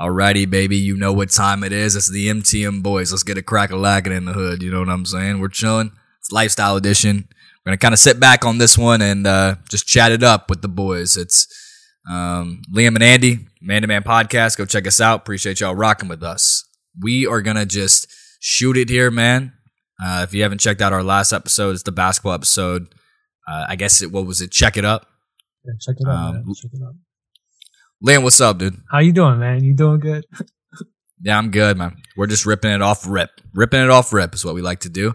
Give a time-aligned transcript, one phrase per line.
[0.00, 1.94] Alrighty, baby, you know what time it is.
[1.94, 3.12] It's the MTM boys.
[3.12, 4.62] Let's get a crack a lacking in the hood.
[4.62, 5.40] You know what I'm saying?
[5.40, 5.92] We're chilling.
[6.20, 7.28] It's lifestyle edition.
[7.28, 10.48] We're gonna kind of sit back on this one and uh, just chat it up
[10.48, 11.18] with the boys.
[11.18, 11.46] It's
[12.10, 14.56] um, Liam and Andy, Man to Man Podcast.
[14.56, 15.20] Go check us out.
[15.20, 16.64] Appreciate y'all rocking with us.
[16.98, 18.06] We are gonna just
[18.40, 19.52] shoot it here, man.
[20.02, 22.86] Uh, if you haven't checked out our last episode, it's the basketball episode.
[23.46, 24.50] Uh, I guess it what was it?
[24.50, 25.08] Check it up.
[25.66, 26.36] Yeah, check it out.
[26.36, 26.54] Um.
[26.54, 26.94] Check it out.
[28.04, 28.80] Liam, what's up, dude?
[28.90, 29.62] How you doing, man?
[29.62, 30.24] You doing good?
[31.22, 32.00] Yeah, I'm good, man.
[32.16, 33.28] We're just ripping it off rip.
[33.52, 35.14] Ripping it off rip is what we like to do.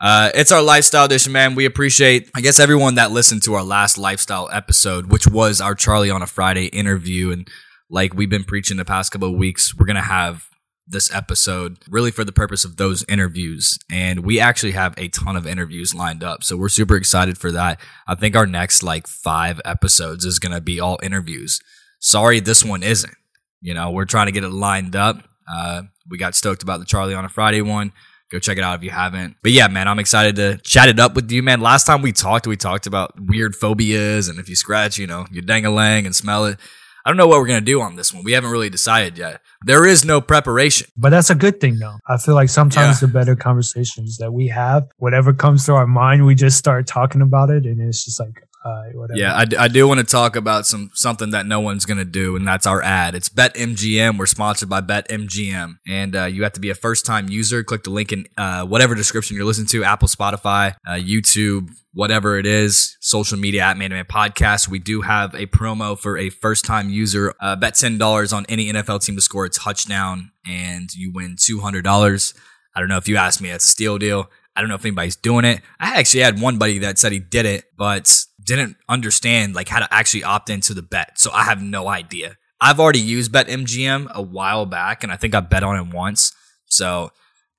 [0.00, 1.56] Uh, it's our lifestyle edition, man.
[1.56, 5.74] We appreciate, I guess, everyone that listened to our last lifestyle episode, which was our
[5.74, 7.32] Charlie on a Friday interview.
[7.32, 7.48] And
[7.90, 10.44] like we've been preaching the past couple of weeks, we're going to have
[10.86, 13.80] this episode really for the purpose of those interviews.
[13.90, 16.44] And we actually have a ton of interviews lined up.
[16.44, 17.80] So we're super excited for that.
[18.06, 21.58] I think our next like five episodes is going to be all interviews.
[22.02, 23.14] Sorry, this one isn't.
[23.60, 25.22] You know, we're trying to get it lined up.
[25.50, 27.92] Uh, we got stoked about the Charlie on a Friday one.
[28.30, 29.36] Go check it out if you haven't.
[29.42, 31.60] But yeah, man, I'm excited to chat it up with you, man.
[31.60, 35.26] Last time we talked, we talked about weird phobias and if you scratch, you know,
[35.30, 36.58] you dang a lang and smell it.
[37.04, 38.24] I don't know what we're gonna do on this one.
[38.24, 39.40] We haven't really decided yet.
[39.66, 40.88] There is no preparation.
[40.96, 41.96] But that's a good thing, though.
[42.08, 43.06] I feel like sometimes Yeah.
[43.08, 47.20] the better conversations that we have, whatever comes to our mind, we just start talking
[47.20, 48.82] about it, and it's just like, uh.
[49.14, 52.04] Yeah, I, d- I do want to talk about some something that no one's gonna
[52.04, 53.14] do, and that's our ad.
[53.14, 54.18] It's BetMGM.
[54.18, 57.64] We're sponsored by BetMGM, and uh, you have to be a first time user.
[57.64, 62.38] Click the link in uh, whatever description you're listening to: Apple, Spotify, uh, YouTube, whatever
[62.38, 64.68] it is, social media at Man to Man Podcast.
[64.68, 67.34] We do have a promo for a first time user.
[67.40, 71.36] Uh, bet ten dollars on any NFL team to score a touchdown, and you win
[71.38, 72.34] two hundred dollars.
[72.74, 74.30] I don't know if you asked me, that's a steal deal.
[74.54, 75.60] I don't know if anybody's doing it.
[75.80, 79.80] I actually had one buddy that said he did it, but didn't understand like how
[79.80, 81.18] to actually opt into the bet.
[81.18, 82.36] So I have no idea.
[82.60, 86.32] I've already used BetMGM a while back, and I think I bet on it once.
[86.66, 87.10] So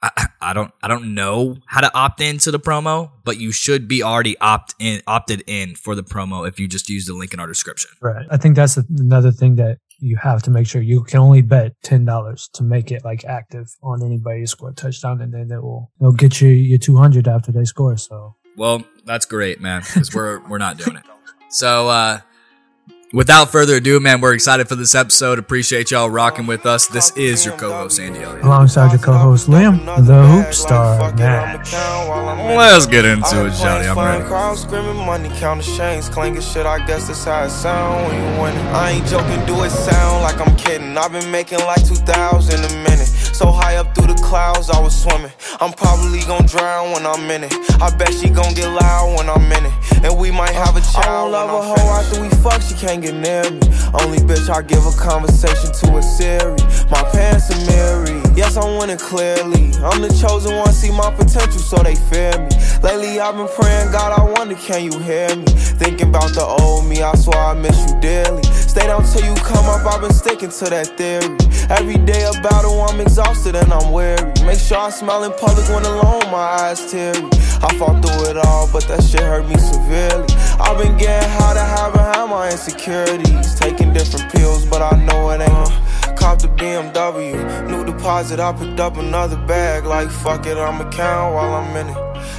[0.01, 3.87] I, I don't I don't know how to opt into the promo, but you should
[3.87, 7.33] be already opt in opted in for the promo if you just use the link
[7.33, 7.91] in our description.
[8.01, 8.25] Right.
[8.29, 11.81] I think that's another thing that you have to make sure you can only bet
[11.81, 15.49] ten dollars to make it like active on anybody who score a touchdown, and then
[15.49, 17.95] it will it'll get you your two hundred after they score.
[17.97, 21.03] So Well, that's great, man, because we're we're not doing it.
[21.49, 22.19] So uh
[23.13, 25.37] without further ado, man, we're excited for this episode.
[25.37, 26.87] Appreciate y'all rocking with us.
[26.87, 28.43] This is your co-host Andy Elliott.
[28.43, 31.71] alongside your co-host Liam, the Hoop Star Nash.
[31.73, 33.87] Let's get into it, Johnny.
[33.87, 34.25] I'm ready.
[34.25, 36.65] Crowd screaming money, counting chains, clanking shit.
[36.65, 38.67] I guess that's how it sound when you winning.
[38.73, 40.97] I ain't joking, do it sound like I'm kidding.
[40.97, 43.07] I've been making like 2,000 a minute.
[43.33, 45.31] So high up through the clouds, I was swimming.
[45.59, 47.53] I'm probably gonna drown when I'm in it.
[47.81, 49.73] I bet she gon' get loud when I'm in it.
[50.03, 51.05] And we might have a child.
[51.05, 53.59] I don't love a hoe after we fuck, she can't near me.
[53.93, 56.55] Only bitch I give a conversation to a Siri.
[56.89, 58.37] My pants are mirrored.
[58.37, 59.73] Yes, I'm winning clearly.
[59.83, 62.49] I'm the chosen one, see my potential, so they fear me.
[62.81, 65.45] Lately, I've been praying, God, I wonder, can you hear me?
[65.77, 68.43] Thinking about the old me, I swear I miss you dearly.
[68.43, 71.37] Stay down till you come up, I've been sticking to that theory.
[71.69, 74.33] Every day a battle, I'm exhausted and I'm weary.
[74.45, 77.29] Make sure I smile in public when alone, my eyes teary.
[77.61, 80.27] I fought through it all, but that shit hurt me severely.
[80.59, 81.82] I've been getting high to my
[82.63, 83.55] insecurities.
[83.55, 86.17] Taking different pills, but I know it ain't.
[86.17, 88.39] Cop the BMW, new deposit.
[88.39, 89.85] I picked up another bag.
[89.85, 91.97] Like fuck it, I'ma count while I'm in it.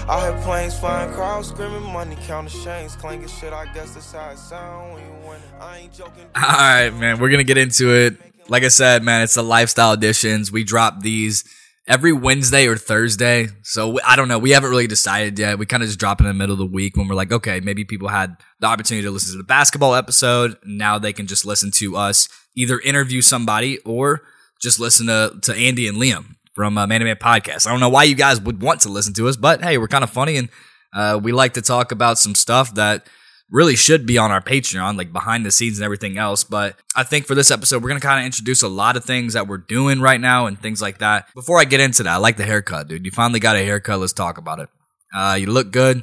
[0.09, 3.53] I hear planes flying, crowds screaming, money counting chains, clanking shit.
[3.53, 5.41] I guess that's how it sound when you win.
[5.61, 6.25] I ain't joking.
[6.35, 7.19] All right, man.
[7.19, 8.17] We're gonna get into it.
[8.49, 10.51] Like I said, man, it's the lifestyle editions.
[10.53, 11.45] We drop these
[11.87, 13.49] every Wednesday or Thursday.
[13.63, 14.39] So we- I don't know.
[14.39, 15.59] We haven't really decided yet.
[15.59, 17.61] We kind of just drop in the middle of the week when we're like, okay,
[17.61, 20.57] maybe people had the opportunity to listen to the basketball episode.
[20.65, 24.23] Now they can just listen to us either interview somebody or
[24.63, 27.67] just listen to, to Andy and Liam from uh, Man to Man Podcast.
[27.67, 29.89] I don't know why you guys would want to listen to us, but hey, we're
[29.89, 30.49] kind of funny and
[30.95, 33.07] uh, we like to talk about some stuff that
[33.51, 36.45] really should be on our Patreon, like behind the scenes and everything else.
[36.45, 39.05] But I think for this episode, we're going to kind of introduce a lot of
[39.05, 41.29] things that we're doing right now and things like that.
[41.35, 43.05] Before I get into that, I like the haircut, dude.
[43.05, 44.01] You finally got a haircut.
[44.01, 44.69] Let's talk about it.
[45.15, 46.03] Uh, you look good.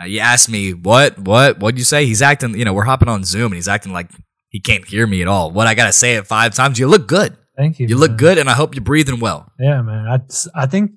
[0.00, 2.04] Uh, you asked me, what, what, what'd you say?
[2.06, 4.10] He's acting, you know, we're hopping on Zoom and he's acting like
[4.48, 5.50] he can't hear me at all.
[5.50, 6.78] What I got to say it five times?
[6.78, 7.36] You look good.
[7.56, 7.86] Thank you.
[7.86, 9.50] You look good and I hope you're breathing well.
[9.58, 10.06] Yeah, man.
[10.06, 10.20] I
[10.62, 10.92] I think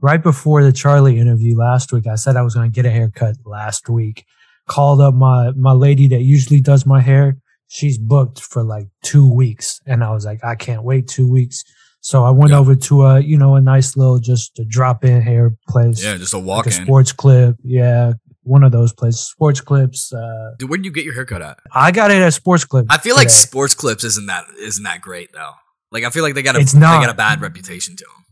[0.00, 2.90] right before the Charlie interview last week, I said I was going to get a
[2.90, 4.26] haircut last week.
[4.68, 7.36] Called up my my lady that usually does my hair.
[7.68, 11.64] She's booked for like two weeks, and I was like, I can't wait two weeks.
[12.00, 12.58] So I went Yeah.
[12.58, 16.02] over to a you know a nice little just a drop in hair place.
[16.04, 16.84] Yeah, just a like walk a in.
[16.84, 17.56] sports clip.
[17.64, 18.12] Yeah,
[18.42, 20.12] one of those places, Sports Clips.
[20.12, 21.58] Uh, Dude, where did you get your haircut at?
[21.72, 22.88] I got it at Sports Clips.
[22.90, 23.34] I feel like today.
[23.34, 25.52] Sports Clips isn't that isn't that great though.
[25.90, 28.04] Like I feel like they got a It's not, they got a bad reputation to
[28.04, 28.24] them.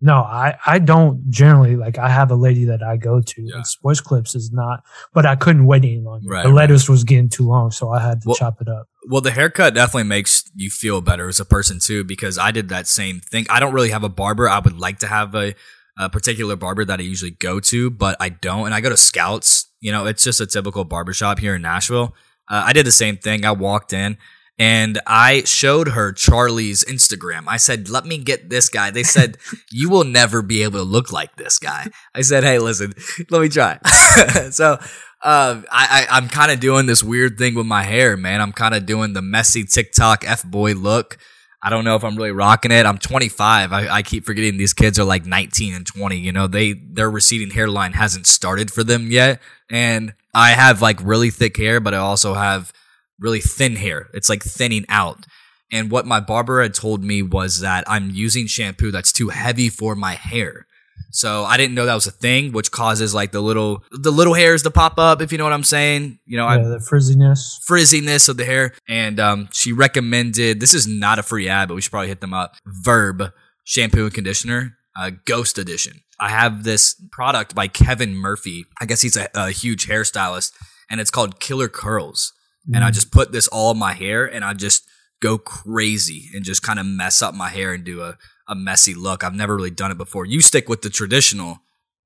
[0.00, 1.98] No, I, I don't generally like.
[1.98, 3.42] I have a lady that I go to.
[3.42, 3.56] Yeah.
[3.56, 6.28] and Sports Clips is not, but I couldn't wait any longer.
[6.28, 6.54] Right, the right.
[6.54, 8.88] lettuce was getting too long, so I had to Well- chop it up.
[9.10, 12.68] Well, the haircut definitely makes you feel better as a person too, because I did
[12.68, 13.46] that same thing.
[13.48, 14.48] I don't really have a barber.
[14.48, 15.54] I would like to have a,
[15.98, 18.66] a particular barber that I usually go to, but I don't.
[18.66, 19.66] And I go to Scouts.
[19.80, 22.14] You know, it's just a typical barbershop here in Nashville.
[22.50, 23.44] Uh, I did the same thing.
[23.46, 24.18] I walked in
[24.58, 27.44] and I showed her Charlie's Instagram.
[27.46, 28.90] I said, let me get this guy.
[28.90, 29.38] They said,
[29.70, 31.88] you will never be able to look like this guy.
[32.14, 32.94] I said, hey, listen,
[33.30, 33.78] let me try.
[34.50, 34.78] so
[35.22, 38.40] uh, I, I, I'm kind of doing this weird thing with my hair, man.
[38.40, 41.18] I'm kind of doing the messy TikTok F boy look.
[41.60, 42.86] I don't know if I'm really rocking it.
[42.86, 43.72] I'm 25.
[43.72, 46.16] I, I keep forgetting these kids are like 19 and 20.
[46.16, 51.00] You know, they their receding hairline hasn't started for them yet, and I have like
[51.02, 52.72] really thick hair, but I also have
[53.18, 54.08] really thin hair.
[54.14, 55.24] It's like thinning out.
[55.70, 59.68] And what my barber had told me was that I'm using shampoo that's too heavy
[59.68, 60.66] for my hair.
[61.10, 64.34] So I didn't know that was a thing, which causes like the little the little
[64.34, 66.18] hairs to pop up, if you know what I'm saying.
[66.26, 67.58] You know, I the frizziness.
[67.68, 68.74] frizziness of the hair.
[68.88, 72.20] And um, she recommended this is not a free ad, but we should probably hit
[72.20, 72.56] them up.
[72.66, 73.32] Verb
[73.64, 76.00] shampoo and conditioner, uh, Ghost Edition.
[76.20, 78.64] I have this product by Kevin Murphy.
[78.80, 80.52] I guess he's a, a huge hairstylist,
[80.90, 82.32] and it's called Killer Curls.
[82.74, 82.94] And I mm.
[82.94, 84.86] just put this all in my hair, and I just
[85.20, 88.16] go crazy and just kind of mess up my hair and do a,
[88.46, 89.24] a messy look.
[89.24, 90.24] I've never really done it before.
[90.24, 91.58] You stick with the traditional,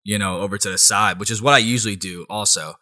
[0.04, 2.74] you know, over to the side, which is what I usually do also.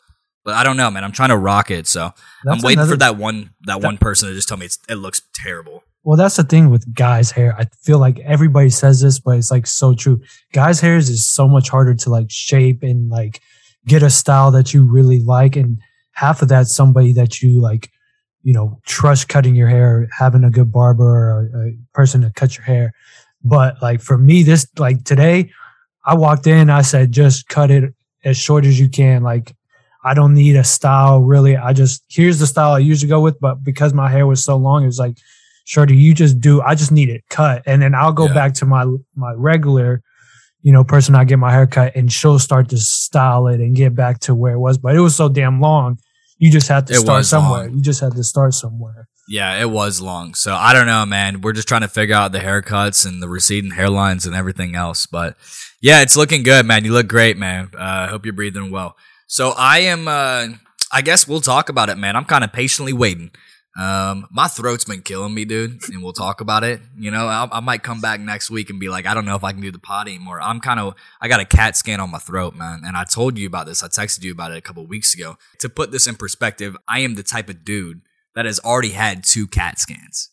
[0.44, 1.04] But I don't know, man.
[1.04, 2.12] I'm trying to rock it, so I'm
[2.44, 4.94] That's waiting for that one that, that- one person to just tell me it's, it
[4.94, 5.84] looks terrible.
[6.02, 7.54] Well, that's the thing with guys' hair.
[7.58, 10.22] I feel like everybody says this, but it's like so true.
[10.54, 13.40] Guys' hairs is so much harder to like shape and like
[13.86, 15.56] get a style that you really like.
[15.56, 15.78] And
[16.20, 17.90] half of that somebody that you like,
[18.42, 22.56] you know, trust cutting your hair, having a good barber or a person to cut
[22.56, 22.92] your hair.
[23.42, 25.50] But like for me, this like today,
[26.04, 27.94] I walked in, I said, just cut it
[28.24, 29.22] as short as you can.
[29.22, 29.54] Like
[30.04, 31.56] I don't need a style really.
[31.56, 34.56] I just here's the style I usually go with, but because my hair was so
[34.56, 35.16] long, it was like,
[35.64, 36.60] Shorty, you just do.
[36.62, 38.34] I just need it cut, and then I'll go Yeah.
[38.34, 38.84] back to my
[39.14, 40.02] my regular,
[40.62, 43.76] you know, person I get my hair cut, and she'll start to style it and
[43.76, 44.78] get back to where it was.
[44.78, 45.98] But it was so damn long.
[46.40, 47.66] You just had to It start somewhere.
[47.66, 47.76] long.
[47.76, 49.08] You just had to start somewhere.
[49.28, 50.34] Yeah, it was long.
[50.34, 51.40] So I don't know, man.
[51.42, 55.06] We're just trying to figure out the haircuts and the receding hairlines and everything else.
[55.06, 55.36] But
[55.80, 56.84] yeah, it's looking good, man.
[56.84, 57.70] You look great, man.
[57.74, 58.96] Uh, I hope you're breathing well.
[59.28, 60.08] So I am.
[60.08, 60.48] Uh,
[60.92, 62.16] I guess we'll talk about it, man.
[62.16, 63.30] I'm kind of patiently waiting.
[63.78, 66.80] Um, my throat's been killing me, dude, and we'll talk about it.
[66.98, 69.36] You know, I, I might come back next week and be like, I don't know
[69.36, 70.40] if I can do the pod anymore.
[70.40, 73.38] I'm kind of, I got a CAT scan on my throat, man, and I told
[73.38, 73.82] you about this.
[73.82, 75.36] I texted you about it a couple weeks ago.
[75.60, 78.02] To put this in perspective, I am the type of dude
[78.34, 80.30] that has already had two CAT scans,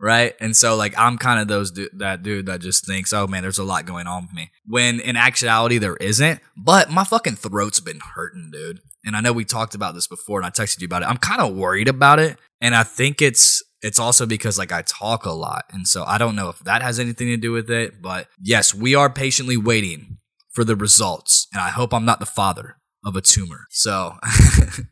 [0.00, 0.34] right?
[0.40, 3.42] And so, like, I'm kind of those du- that dude that just thinks, oh man,
[3.42, 4.50] there's a lot going on with me.
[4.66, 6.40] When in actuality, there isn't.
[6.56, 8.80] But my fucking throat's been hurting, dude.
[9.04, 11.08] And I know we talked about this before, and I texted you about it.
[11.08, 14.82] I'm kind of worried about it, and I think it's it's also because like I
[14.82, 17.70] talk a lot, and so I don't know if that has anything to do with
[17.70, 18.02] it.
[18.02, 20.18] But yes, we are patiently waiting
[20.50, 23.66] for the results, and I hope I'm not the father of a tumor.
[23.70, 24.82] So, so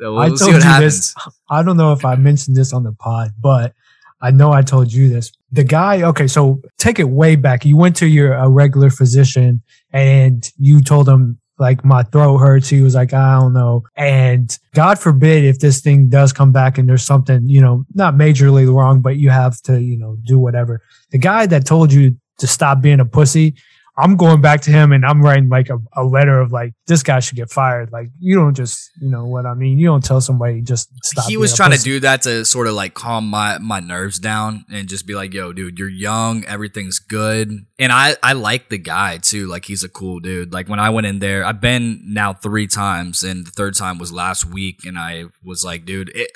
[0.00, 1.14] we'll I see told you happens.
[1.14, 1.24] this.
[1.50, 3.74] I don't know if I mentioned this on the pod, but
[4.20, 5.30] I know I told you this.
[5.52, 7.64] The guy, okay, so take it way back.
[7.64, 12.68] You went to your a regular physician and you told him like my throat hurts.
[12.68, 13.84] He was like, I don't know.
[13.96, 18.14] And God forbid if this thing does come back and there's something, you know, not
[18.14, 20.82] majorly wrong, but you have to, you know, do whatever.
[21.10, 23.54] The guy that told you to stop being a pussy,
[23.98, 27.02] I'm going back to him and I'm writing like a, a letter of like, this
[27.02, 27.92] guy should get fired.
[27.92, 29.78] Like, you don't just, you know what I mean?
[29.78, 31.26] You don't tell somebody just stop.
[31.28, 34.64] he was trying to do that to sort of like calm my my nerves down
[34.70, 38.78] and just be like yo dude you're young everything's good and i i like the
[38.78, 42.00] guy too like he's a cool dude like when i went in there i've been
[42.04, 46.10] now three times and the third time was last week and i was like dude
[46.14, 46.30] it,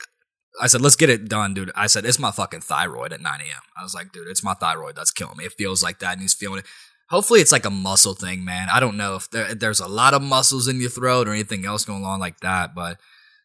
[0.60, 1.70] I said, let's get it done, dude.
[1.74, 3.62] I said, it's my fucking thyroid at 9 a.m.
[3.78, 5.44] I was like, dude, it's my thyroid that's killing me.
[5.44, 6.66] It feels like that, and he's feeling it.
[7.10, 8.68] Hopefully, it's like a muscle thing, man.
[8.72, 11.66] I don't know if there, there's a lot of muscles in your throat or anything
[11.66, 12.98] else going on like that, but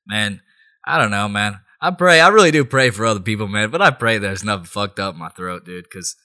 [0.08, 0.42] man,
[0.86, 1.60] I don't know, man.
[1.82, 2.20] I pray.
[2.20, 3.70] I really do pray for other people, man.
[3.70, 6.16] But I pray there's nothing fucked up in my throat, dude, because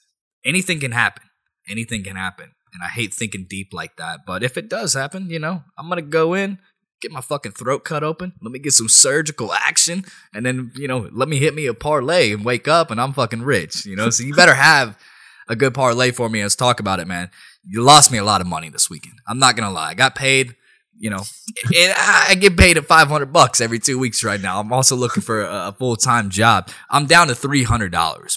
[0.45, 1.23] anything can happen.
[1.67, 2.51] Anything can happen.
[2.73, 4.21] And I hate thinking deep like that.
[4.25, 6.57] But if it does happen, you know, I'm going to go in,
[7.01, 8.33] get my fucking throat cut open.
[8.41, 10.05] Let me get some surgical action.
[10.33, 13.13] And then, you know, let me hit me a parlay and wake up and I'm
[13.13, 14.09] fucking rich, you know?
[14.09, 14.97] So you better have
[15.51, 16.41] a good parlay for me.
[16.41, 17.29] Let's talk about it, man.
[17.63, 19.19] You lost me a lot of money this weekend.
[19.27, 19.89] I'm not to lie.
[19.89, 20.55] I got paid
[21.01, 21.23] you know,
[21.75, 24.59] and I get paid at 500 bucks every two weeks right now.
[24.59, 26.69] I'm also looking for a, a full time job.
[26.91, 28.31] I'm down to $300, man.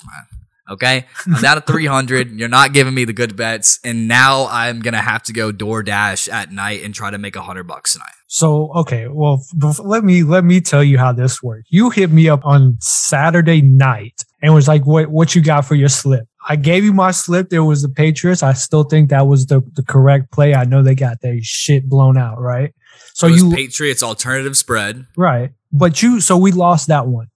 [0.71, 1.05] Okay.
[1.27, 2.41] I'm down to 300.
[2.41, 3.79] You're not giving me the good bets.
[3.85, 7.37] And now I'm going to have to go DoorDash at night and try to make
[7.37, 8.15] a hundred bucks tonight.
[8.29, 9.09] So, okay.
[9.09, 9.45] Well,
[9.85, 11.67] let me, let me tell you how this worked.
[11.69, 15.75] You hit me up on Saturday night and was like, what, what you got for
[15.75, 16.27] your slip?
[16.47, 17.49] I gave you my slip.
[17.49, 18.43] There was the Patriots.
[18.43, 20.55] I still think that was the, the correct play.
[20.55, 22.75] I know they got their shit blown out, right?
[23.15, 25.07] So you Patriots alternative spread.
[25.17, 25.53] Right.
[25.73, 27.29] But you so we lost that one.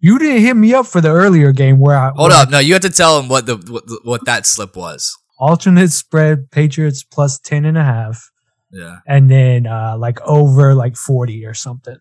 [0.00, 2.50] You didn't hit me up for the earlier game where I Hold up.
[2.50, 5.16] no, you have to tell them what the what, what that slip was.
[5.38, 8.30] Alternate spread Patriots plus 10 and a half.
[8.72, 8.98] Yeah.
[9.06, 11.96] And then uh like over like 40 or something.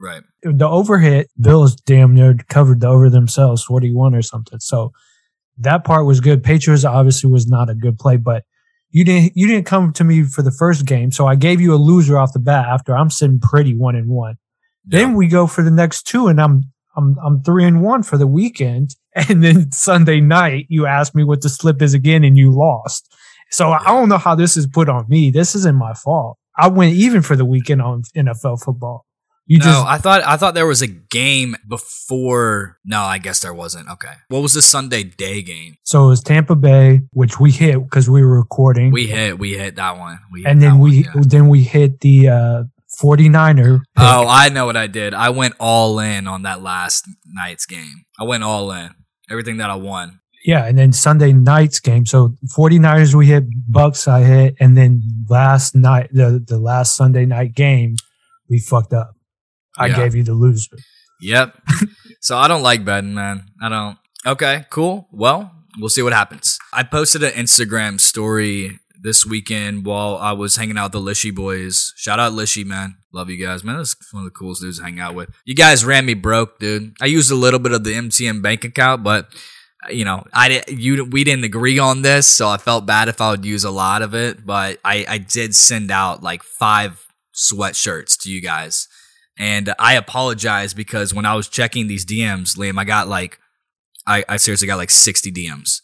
[0.00, 0.22] Right.
[0.42, 4.58] The over hit, Bills damn near covered the over themselves, 41 or something.
[4.58, 4.92] So
[5.58, 6.42] that part was good.
[6.42, 8.44] Patriots obviously was not a good play, but
[8.90, 11.74] you didn't you didn't come to me for the first game, so I gave you
[11.74, 14.36] a loser off the bat after I'm sitting pretty one and one.
[14.86, 15.00] Yeah.
[15.00, 16.64] Then we go for the next two, and I'm
[16.96, 21.24] I'm I'm three and one for the weekend, and then Sunday night you asked me
[21.24, 23.12] what the slip is again, and you lost.
[23.50, 25.30] So I don't know how this is put on me.
[25.30, 26.38] This isn't my fault.
[26.56, 29.06] I went even for the weekend on NFL football.
[29.52, 32.78] You no, just, I thought I thought there was a game before.
[32.86, 33.86] No, I guess there wasn't.
[33.86, 35.76] Okay, what was the Sunday day game?
[35.82, 38.92] So it was Tampa Bay, which we hit because we were recording.
[38.92, 40.20] We hit, we hit that one.
[40.32, 41.22] We and then we one, yeah.
[41.26, 42.64] then we hit the uh,
[42.98, 43.80] 49er.
[43.80, 43.86] Pick.
[43.98, 45.12] Oh, I know what I did.
[45.12, 48.06] I went all in on that last night's game.
[48.18, 48.94] I went all in.
[49.30, 50.20] Everything that I won.
[50.46, 52.06] Yeah, and then Sunday night's game.
[52.06, 57.26] So 49ers we hit, Bucks I hit, and then last night the the last Sunday
[57.26, 57.96] night game
[58.48, 59.14] we fucked up.
[59.78, 59.96] I yeah.
[59.96, 60.76] gave you the loser.
[61.20, 61.56] Yep.
[62.20, 63.44] so I don't like betting, man.
[63.62, 63.98] I don't.
[64.26, 65.08] Okay, cool.
[65.12, 66.58] Well, we'll see what happens.
[66.72, 71.34] I posted an Instagram story this weekend while I was hanging out with the Lishy
[71.34, 71.92] boys.
[71.96, 72.96] Shout out Lishy, man.
[73.12, 73.76] Love you guys, man.
[73.76, 75.30] That's one of the coolest dudes to hang out with.
[75.44, 76.94] You guys ran me broke, dude.
[77.00, 79.32] I used a little bit of the MTM bank account, but
[79.90, 83.20] you know, I did, you we didn't agree on this, so I felt bad if
[83.20, 84.46] I would use a lot of it.
[84.46, 88.86] But I I did send out like five sweatshirts to you guys
[89.38, 93.38] and I apologize because when I was checking these DMs, Liam, I got like,
[94.06, 95.80] I, I seriously got like 60 DMs.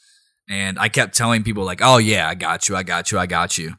[0.50, 3.26] And I kept telling people like, oh yeah, I got you, I got you, I
[3.26, 3.74] got you.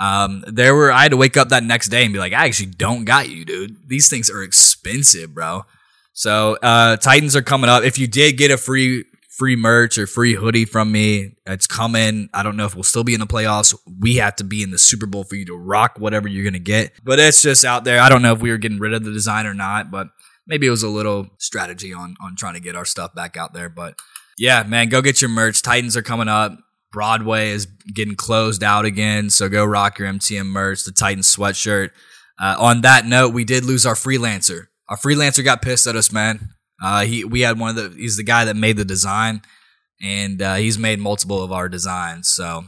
[0.00, 2.46] Um, there were, I had to wake up that next day and be like, I
[2.46, 3.88] actually don't got you, dude.
[3.88, 5.64] These things are expensive, bro.
[6.12, 7.82] So, uh, Titans are coming up.
[7.82, 9.04] If you did get a free
[9.36, 11.36] free merch or free hoodie from me.
[11.46, 12.28] It's coming.
[12.32, 13.74] I don't know if we'll still be in the playoffs.
[14.00, 16.54] We have to be in the Super Bowl for you to rock whatever you're going
[16.54, 16.92] to get.
[17.04, 18.00] But it's just out there.
[18.00, 20.08] I don't know if we were getting rid of the design or not, but
[20.46, 23.52] maybe it was a little strategy on on trying to get our stuff back out
[23.52, 23.68] there.
[23.68, 23.98] But
[24.38, 25.62] yeah, man, go get your merch.
[25.62, 26.58] Titans are coming up.
[26.92, 31.90] Broadway is getting closed out again, so go rock your MTM merch, the Titans sweatshirt.
[32.40, 34.68] Uh, on that note, we did lose our freelancer.
[34.88, 36.50] Our freelancer got pissed at us, man.
[36.82, 39.42] Uh, he we had one of the he's the guy that made the design,
[40.00, 42.28] and uh, he's made multiple of our designs.
[42.28, 42.64] So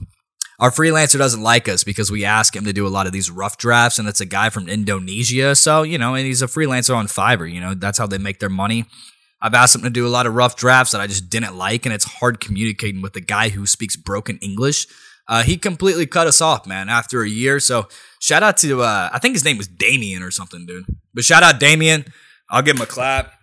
[0.59, 3.31] our freelancer doesn't like us because we ask him to do a lot of these
[3.31, 5.55] rough drafts, and it's a guy from Indonesia.
[5.55, 7.51] So you know, and he's a freelancer on Fiverr.
[7.51, 8.87] You know, that's how they make their money.
[9.41, 11.87] I've asked him to do a lot of rough drafts that I just didn't like,
[11.87, 14.87] and it's hard communicating with the guy who speaks broken English.
[15.29, 17.61] Uh, he completely cut us off, man, after a year.
[17.61, 17.87] So
[18.19, 20.87] shout out to uh, I think his name was Damien or something, dude.
[21.15, 22.07] But shout out Damien.
[22.51, 23.38] I'll give him a clap.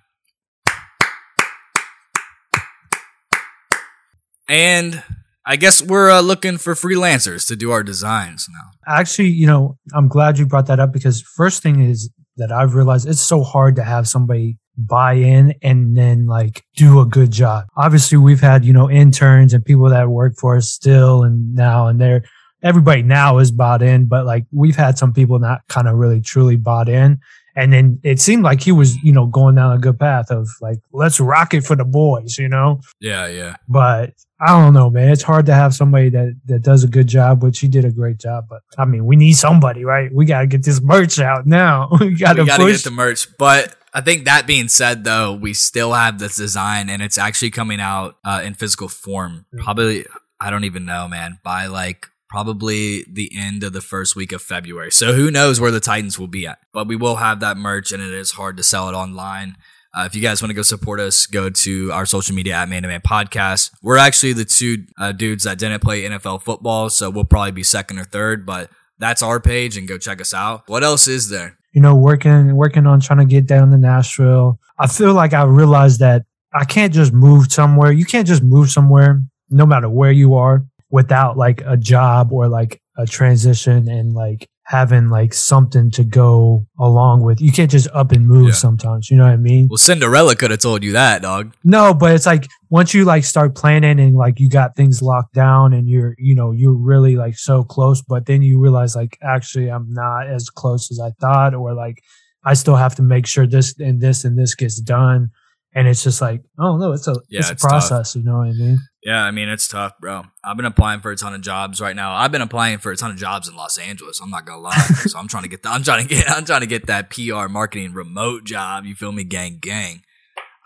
[4.48, 5.04] And
[5.46, 8.72] I guess we're uh, looking for freelancers to do our designs now.
[8.98, 12.76] Actually, you know, I'm glad you brought that up because first thing is that I've
[12.76, 17.32] realized it's so hard to have somebody buy in and then like do a good
[17.32, 17.66] job.
[17.78, 21.88] Obviously, we've had, you know, interns and people that work for us still and now
[21.88, 22.24] and they're
[22.64, 26.20] everybody now is bought in, but like we've had some people not kind of really
[26.20, 27.20] truly bought in.
[27.56, 30.50] And then it seemed like he was, you know, going down a good path of
[30.60, 32.82] like, let's rock it for the boys, you know?
[33.00, 33.56] Yeah, yeah.
[33.70, 35.10] But I don't know, man.
[35.10, 37.92] It's hard to have somebody that, that does a good job, which he did a
[37.92, 38.48] great job.
[38.50, 40.14] But I mean, we need somebody, right?
[40.14, 41.90] We got to get this merch out now.
[42.00, 43.28] we got to get the merch.
[43.38, 47.52] But I think that being said, though, we still have this design and it's actually
[47.52, 49.46] coming out uh, in physical form.
[49.58, 50.06] Probably,
[50.42, 54.42] I don't even know, man, by like probably the end of the first week of
[54.42, 54.92] February.
[54.92, 56.60] So who knows where the Titans will be at.
[56.74, 59.56] But we will have that merch and it is hard to sell it online.
[59.98, 62.68] Uh, if you guys want to go support us, go to our social media at
[62.68, 63.72] Man to Man Podcast.
[63.82, 67.64] We're actually the two uh, dudes that didn't play NFL football, so we'll probably be
[67.64, 70.64] second or third, but that's our page and go check us out.
[70.68, 71.58] What else is there?
[71.72, 74.60] You know, working working on trying to get down to Nashville.
[74.78, 77.94] I feel like I realized that I can't just move somewhere.
[77.94, 82.48] You can't just move somewhere, no matter where you are, without like a job or
[82.48, 87.40] like a transition and like having like something to go along with.
[87.40, 88.54] You can't just up and move Yeah.
[88.54, 89.12] sometimes.
[89.12, 89.68] You know what I mean?
[89.70, 91.54] Well, Cinderella could have told you that, dog.
[91.64, 95.34] No, but it's like once you like start planning and like you got things locked
[95.36, 99.18] down and you're, you know, you're really like so close, but then you realize like
[99.22, 102.02] actually I'm not as close as I thought, or like
[102.44, 105.30] I still have to make sure this and this and this gets done.
[105.76, 107.70] And it's just like, oh no, it's a Yeah, it's a it's tough.
[107.70, 108.80] process, you know what I mean?
[109.06, 110.24] Yeah, I mean it's tough, bro.
[110.44, 112.16] I've been applying for a ton of jobs right now.
[112.16, 114.20] I've been applying for a ton of jobs in Los Angeles.
[114.20, 114.76] I'm not gonna lie.
[115.06, 117.12] so I'm trying to get the, I'm trying to get I'm trying to get that
[117.12, 118.84] PR marketing remote job.
[118.86, 120.02] You feel me, gang, gang.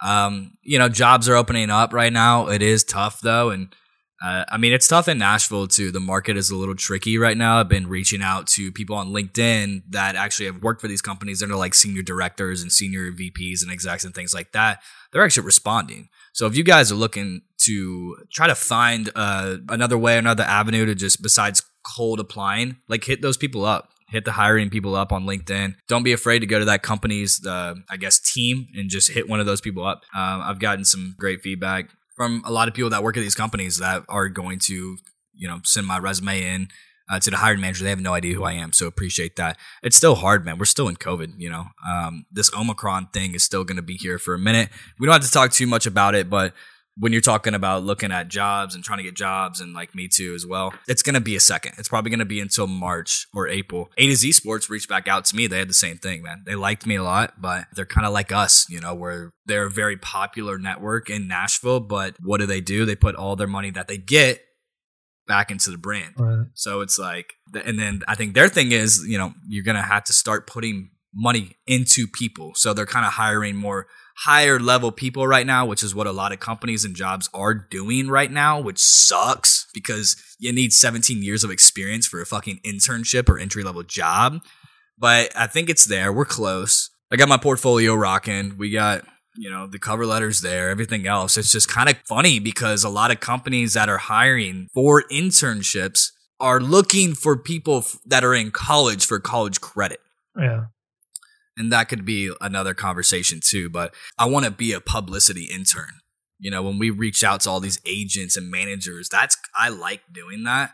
[0.01, 2.48] Um, you know, jobs are opening up right now.
[2.48, 3.75] It is tough though, and
[4.24, 5.91] uh, I mean it's tough in Nashville too.
[5.91, 7.60] The market is a little tricky right now.
[7.60, 11.41] I've been reaching out to people on LinkedIn that actually have worked for these companies.
[11.41, 14.81] They're like senior directors and senior VPs and execs and things like that.
[15.12, 16.08] They're actually responding.
[16.31, 20.85] So if you guys are looking to try to find uh, another way, another avenue
[20.85, 21.61] to just besides
[21.95, 23.89] cold applying, like hit those people up.
[24.11, 25.75] Hit the hiring people up on LinkedIn.
[25.88, 29.29] Don't be afraid to go to that company's, uh, I guess, team and just hit
[29.29, 30.01] one of those people up.
[30.15, 33.35] Um, I've gotten some great feedback from a lot of people that work at these
[33.35, 34.97] companies that are going to,
[35.35, 36.69] you know, send my resume in
[37.07, 37.83] uh, to the hiring manager.
[37.83, 39.57] They have no idea who I am, so appreciate that.
[39.83, 40.57] It's still hard, man.
[40.57, 41.33] We're still in COVID.
[41.38, 44.69] You know, um, this Omicron thing is still going to be here for a minute.
[44.99, 46.53] We don't have to talk too much about it, but
[47.00, 50.08] when you're talking about looking at jobs and trying to get jobs and like me
[50.08, 51.74] too as well, it's going to be a second.
[51.77, 53.89] It's probably going to be until March or April.
[53.98, 55.48] A to Z Sports reached back out to me.
[55.48, 56.44] They had the same thing, man.
[56.46, 59.68] They liked me a lot, but they're kind of like us, you know, where they're
[59.68, 61.79] a very popular network in Nashville.
[61.79, 62.86] But what do they do?
[62.86, 64.41] They put all their money that they get
[65.25, 66.15] back into the brand.
[66.18, 66.48] Right.
[66.53, 67.34] So it's like,
[67.65, 70.48] and then I think their thing is, you know, you're going to have to start
[70.48, 72.51] putting money into people.
[72.56, 73.88] So they're kind of hiring more
[74.23, 77.53] higher level people right now, which is what a lot of companies and jobs are
[77.53, 82.59] doing right now, which sucks because you need 17 years of experience for a fucking
[82.65, 84.41] internship or entry level job.
[84.97, 86.11] But I think it's there.
[86.11, 86.89] We're close.
[87.11, 88.57] I got my portfolio rocking.
[88.57, 89.05] We got,
[89.38, 91.38] you know, the cover letters there, everything else.
[91.38, 96.11] It's just kind of funny because a lot of companies that are hiring for internships
[96.41, 100.00] are looking for people that are in college for college credit
[100.37, 100.65] Yeah.
[101.59, 106.00] And that could be another conversation too but i want to be a publicity intern.
[106.39, 110.01] You know when we reach out to all these agents and managers that's i like
[110.11, 110.74] doing that.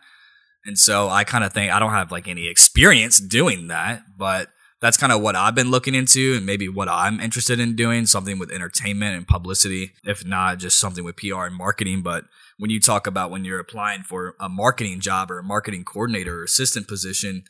[0.66, 4.50] And so i kind of think i don't have like any experience doing that but
[4.82, 8.06] that's kind of what i've been looking into and maybe what i'm interested in doing
[8.06, 12.04] something with entertainment and publicity if not just something with pr and marketing.
[12.04, 12.26] But
[12.58, 16.42] when you talk about when you're applying for a marketing job or a marketing coordinator
[16.42, 17.44] or assistant position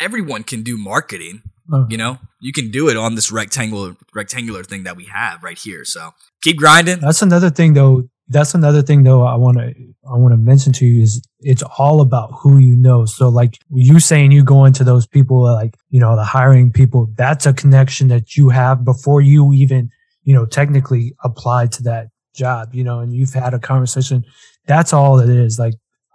[0.00, 4.62] everyone can do marketing Uh, you know, you can do it on this rectangular rectangular
[4.62, 5.84] thing that we have right here.
[5.84, 6.10] So
[6.42, 7.00] keep grinding.
[7.00, 8.04] That's another thing though.
[8.28, 9.74] That's another thing though I want to
[10.06, 13.06] I want to mention to you is it's all about who you know.
[13.06, 17.10] So like you saying you go into those people like, you know, the hiring people,
[17.16, 19.90] that's a connection that you have before you even,
[20.22, 24.24] you know, technically apply to that job, you know, and you've had a conversation.
[24.66, 25.58] That's all it is.
[25.58, 25.74] Like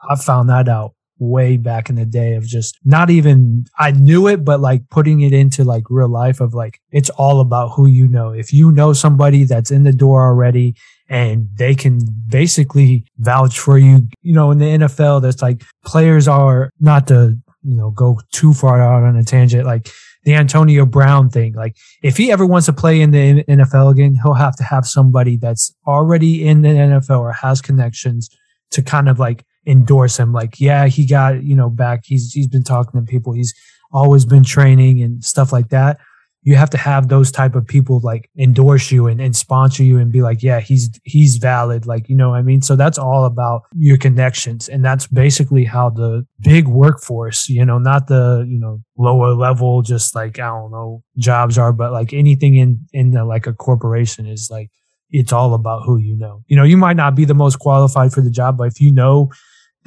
[0.10, 4.28] I found that out way back in the day of just not even I knew
[4.28, 7.86] it, but like putting it into like real life of like it's all about who
[7.86, 8.32] you know.
[8.32, 10.76] If you know somebody that's in the door already
[11.10, 16.28] and they can basically vouch for you, you know, in the NFL, that's like players
[16.28, 19.90] are not to, you know, go too far out on a tangent, like
[20.24, 21.54] the Antonio Brown thing.
[21.54, 24.86] Like if he ever wants to play in the NFL again, he'll have to have
[24.86, 28.30] somebody that's already in the NFL or has connections
[28.72, 30.34] to kind of like endorse him.
[30.34, 32.02] Like, yeah, he got, you know, back.
[32.06, 33.34] He's, he's been talking to people.
[33.34, 33.54] He's
[33.92, 36.00] always been training and stuff like that.
[36.42, 39.98] You have to have those type of people like endorse you and, and sponsor you
[39.98, 41.86] and be like, yeah, he's, he's valid.
[41.86, 42.62] Like, you know what I mean?
[42.62, 44.70] So that's all about your connections.
[44.70, 49.82] And that's basically how the big workforce, you know, not the, you know, lower level,
[49.82, 53.54] just like, I don't know, jobs are, but like anything in, in the, like a
[53.54, 54.72] corporation is like,
[55.12, 56.44] it's all about who you know.
[56.48, 58.94] You know, you might not be the most qualified for the job, but if you
[58.94, 59.30] know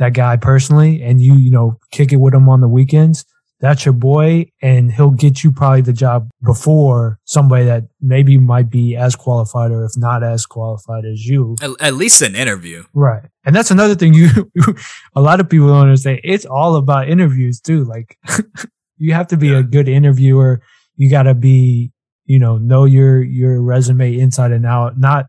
[0.03, 3.25] that guy personally and you, you know, kick it with him on the weekends,
[3.61, 8.69] that's your boy and he'll get you probably the job before somebody that maybe might
[8.69, 11.55] be as qualified or if not as qualified as you.
[11.63, 12.83] At, at least an interview.
[12.93, 13.23] Right.
[13.45, 14.29] And that's another thing you,
[15.15, 16.21] a lot of people don't understand.
[16.25, 17.85] It's all about interviews too.
[17.85, 18.19] Like
[18.99, 19.59] you have to be Yeah.
[19.59, 20.61] a good interviewer.
[20.97, 21.93] You got to be,
[22.27, 25.27] you know, know your, your resume inside and out, not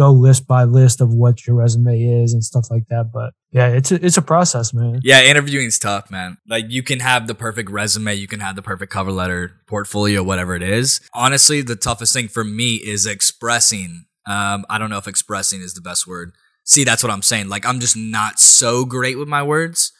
[0.00, 3.12] go list by list of what your resume is and stuff like that.
[3.12, 5.00] But yeah, it's a, it's a process, man.
[5.02, 6.38] Yeah, interviewing's tough, man.
[6.48, 10.22] Like you can have the perfect resume, you can have the perfect cover letter, portfolio,
[10.22, 11.02] whatever it is.
[11.12, 14.06] Honestly, the toughest thing for me is expressing.
[14.26, 16.32] Um, I don't know if expressing is the best word.
[16.64, 17.50] See, that's what I'm saying.
[17.50, 19.92] Like I'm just not so great with my words.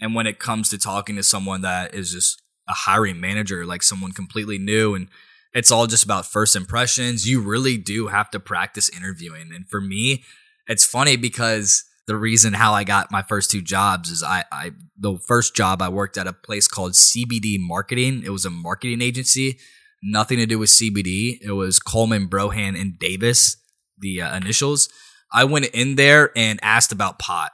[0.00, 3.82] And when it comes to talking to someone that is just a hiring manager, like
[3.82, 5.08] someone completely new and
[5.54, 7.28] it's all just about first impressions.
[7.28, 9.50] You really do have to practice interviewing.
[9.54, 10.24] And for me,
[10.66, 14.72] it's funny because the reason how I got my first two jobs is I, I
[14.98, 18.22] the first job I worked at a place called CBD Marketing.
[18.24, 19.58] It was a marketing agency,
[20.02, 21.38] nothing to do with CBD.
[21.42, 23.56] It was Coleman, Brohan, and Davis,
[23.98, 24.88] the uh, initials.
[25.32, 27.52] I went in there and asked about pot.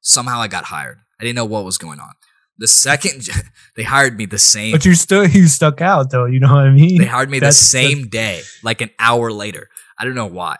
[0.00, 0.98] Somehow I got hired.
[1.20, 2.12] I didn't know what was going on.
[2.58, 3.28] The second
[3.76, 6.24] they hired me the same, But you still you stuck out though.
[6.24, 6.98] You know what I mean?
[6.98, 9.68] they hired me the That's- same day, like an hour later.
[9.98, 10.56] I don't know why.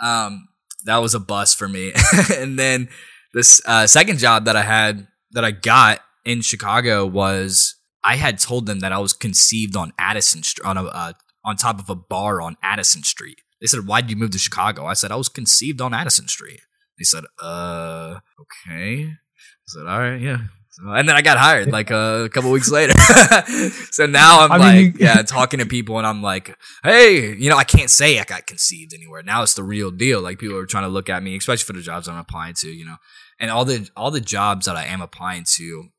[0.00, 0.48] Um,
[0.84, 1.92] that was a bust for me.
[2.34, 2.88] and then
[3.32, 8.38] this uh, second job that I had that I got in Chicago was I had
[8.38, 11.12] told them that I was conceived on Addison Street on a uh,
[11.44, 13.40] on top of a bar on Addison Street.
[13.60, 16.28] They said, "Why did you move to Chicago?" I said, "I was conceived on Addison
[16.28, 16.60] Street."
[16.98, 20.38] They said, "Uh, okay." I said, "All right, yeah."
[20.76, 22.94] So, and then I got hired like uh, a couple weeks later.
[23.92, 27.48] so now I'm I like, mean, yeah, talking to people, and I'm like, hey, you
[27.48, 29.22] know, I can't say I got conceived anywhere.
[29.22, 30.20] Now it's the real deal.
[30.20, 32.68] Like people are trying to look at me, especially for the jobs I'm applying to,
[32.68, 32.96] you know,
[33.38, 35.90] and all the all the jobs that I am applying to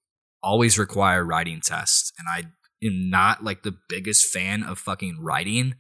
[0.44, 2.50] always require writing tests, and I
[2.86, 5.76] am not like the biggest fan of fucking writing,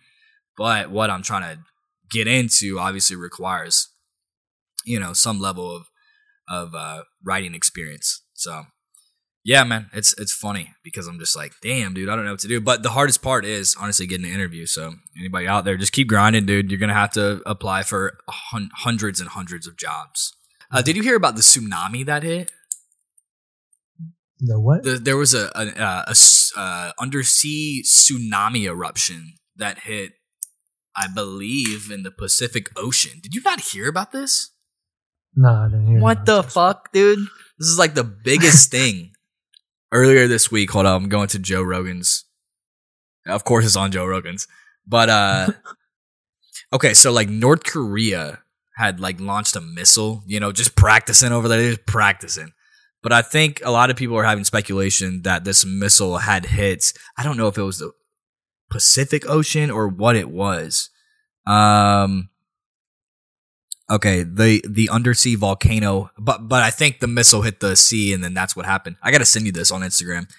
[0.57, 1.61] but what I'm trying to
[2.09, 3.89] get into obviously requires,
[4.85, 5.87] you know, some level of
[6.47, 8.23] of uh, writing experience.
[8.33, 8.67] So
[9.45, 12.39] yeah, man, it's it's funny because I'm just like, damn, dude, I don't know what
[12.41, 12.59] to do.
[12.59, 14.65] But the hardest part is honestly getting an interview.
[14.65, 16.71] So anybody out there, just keep grinding, dude.
[16.71, 20.33] You're gonna have to apply for hun- hundreds and hundreds of jobs.
[20.71, 22.51] Uh, did you hear about the tsunami that hit?
[24.39, 24.83] The what?
[24.83, 30.13] The, there was a, a, a- a s- uh, undersea tsunami eruption that hit,
[30.95, 33.19] I believe, in the Pacific Ocean.
[33.21, 34.51] Did you not hear about this?
[35.35, 35.99] no, I didn't hear.
[35.99, 37.19] What the fuck, dude?
[37.59, 39.11] This is like the biggest thing.
[39.95, 42.25] Earlier this week, hold on, I'm going to Joe Rogan's.
[43.25, 44.45] Of course, it's on Joe Rogan's,
[44.85, 45.47] but uh,
[46.73, 48.39] okay, so like North Korea
[48.75, 52.51] had like launched a missile, you know, just practicing over there, just practicing.
[53.01, 56.91] But I think a lot of people are having speculation that this missile had hit.
[57.17, 57.93] I don't know if it was the
[58.69, 60.89] Pacific Ocean or what it was.
[61.47, 62.31] Um,
[63.89, 68.23] okay, the the undersea volcano, but but I think the missile hit the sea, and
[68.23, 68.97] then that's what happened.
[69.01, 70.29] I gotta send you this on Instagram.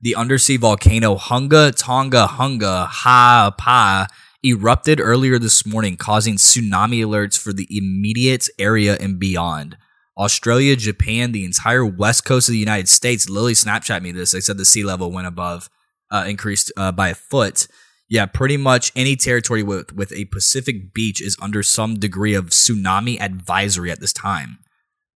[0.00, 4.06] The undersea volcano Hunga Tonga Hunga Ha'apai
[4.44, 9.76] erupted earlier this morning, causing tsunami alerts for the immediate area and beyond.
[10.16, 13.28] Australia, Japan, the entire west coast of the United States.
[13.28, 14.32] Lily Snapchat me this.
[14.32, 15.70] They said the sea level went above,
[16.10, 17.66] uh, increased uh, by a foot.
[18.10, 22.46] Yeah, pretty much any territory with, with a Pacific beach is under some degree of
[22.46, 24.58] tsunami advisory at this time.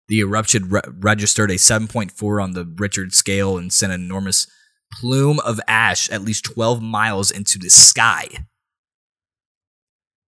[0.09, 4.45] The eruption re- registered a 7.4 on the Richter scale and sent an enormous
[4.93, 8.27] plume of ash at least 12 miles into the sky.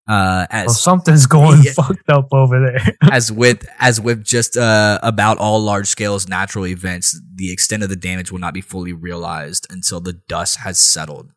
[0.08, 1.74] Uh, as Well, something's going Yeah.
[1.74, 2.96] fucked up over there.
[3.12, 7.90] as with as with just uh, about all large scales natural events, the extent of
[7.90, 11.32] the damage will not be fully realized until the dust has settled.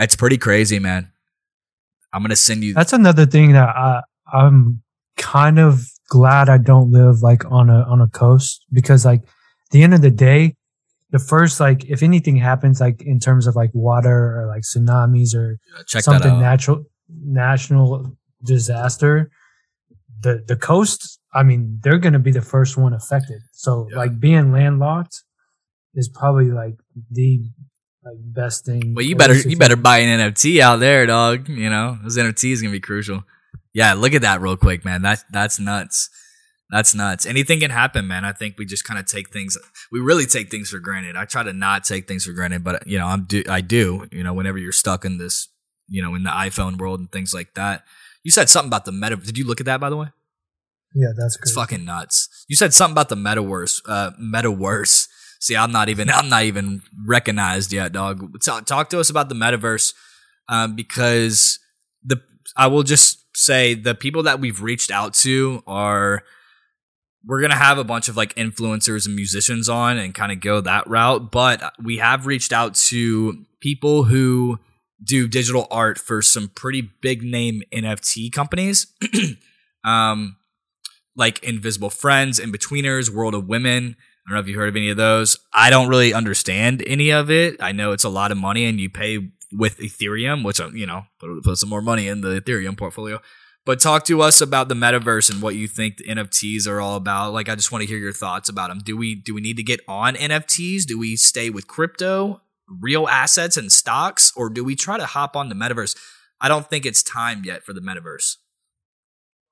[0.00, 1.12] It's pretty crazy, man.
[2.12, 2.74] I'm gonna send you.
[2.74, 4.82] That's another thing that I I'm
[5.16, 9.70] kind of glad I don't live like on a on a coast because like at
[9.70, 10.56] the end of the day,
[11.10, 15.34] the first like if anything happens like in terms of like water or like tsunamis
[15.34, 19.30] or check something natural national disaster,
[20.22, 23.42] the the coast, I mean, they're gonna be the first one affected.
[23.52, 23.98] So Yeah.
[23.98, 25.22] like being landlocked
[25.94, 26.76] is probably like
[27.10, 27.44] the
[28.04, 28.94] like best thing.
[28.94, 31.48] well, you better you better buy an NFT out there, dog.
[31.48, 33.24] You know those NFTs gonna be crucial.
[33.72, 35.02] Yeah, look at that real quick, man.
[35.02, 36.10] That's that's nuts.
[36.70, 37.26] That's nuts.
[37.26, 38.24] Anything can happen, man.
[38.24, 39.58] I think we just kind of take things.
[39.90, 41.16] We really take things for granted.
[41.16, 43.42] I try to not take things for granted, but you know, I'm do.
[43.48, 44.06] I do.
[44.12, 45.48] You know, whenever you're stuck in this,
[45.88, 47.84] you know, in the iPhone world and things like that.
[48.22, 49.16] You said something about the meta.
[49.16, 50.08] Did you look at that by the way?
[50.94, 52.28] Yeah, that's It's fucking nuts.
[52.48, 53.82] You said something about the metaverse.
[53.86, 55.08] Uh, metaverse.
[55.40, 56.08] See, I'm not even.
[56.14, 58.40] I'm not even recognized yet, dog.
[58.40, 59.94] Talk, talk to us about the metaverse,
[60.48, 61.58] um, because
[62.04, 62.22] the.
[62.56, 66.22] I will just say the people that we've reached out to are.
[67.22, 70.62] We're gonna have a bunch of like influencers and musicians on and kind of go
[70.62, 74.58] that route, but we have reached out to people who
[75.04, 78.86] do digital art for some pretty big name NFT companies.
[79.84, 80.36] um,
[81.16, 83.96] like Invisible Friends, In Betweeners, World of Women.
[84.30, 85.36] I don't know if you heard of any of those.
[85.52, 87.56] I don't really understand any of it.
[87.60, 90.86] I know it's a lot of money and you pay with Ethereum, which, uh, you
[90.86, 93.20] know, put, put some more money in the Ethereum portfolio.
[93.66, 96.96] But talk to us about the metaverse and what you think the NFTs are all
[96.96, 97.32] about.
[97.32, 98.78] Like, I just want to hear your thoughts about them.
[98.78, 100.84] Do we do we need to get on NFTs?
[100.84, 102.40] Do we stay with crypto?
[102.70, 105.96] real assets and stocks, or do we try to hop on the metaverse?
[106.40, 108.36] I don't think it's time yet for the metaverse.